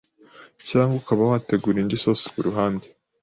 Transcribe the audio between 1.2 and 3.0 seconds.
wategura indi sosi ku ruhande